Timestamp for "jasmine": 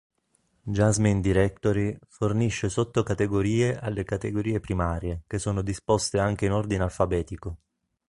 0.63-1.19